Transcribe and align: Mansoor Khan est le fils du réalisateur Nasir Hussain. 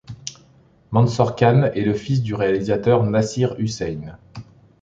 Mansoor 0.89 1.35
Khan 1.35 1.69
est 1.75 1.83
le 1.83 1.93
fils 1.93 2.23
du 2.23 2.33
réalisateur 2.33 3.03
Nasir 3.03 3.53
Hussain. 3.59 4.17